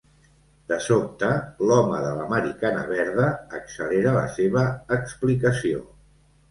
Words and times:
De 0.71 0.77
sobte, 0.85 1.29
l'home 1.71 1.99
de 2.07 2.15
l'americana 2.21 2.81
verda 2.95 3.29
accelera 3.61 4.19
la 4.21 4.27
seva 4.41 4.67
explicació. 5.01 5.89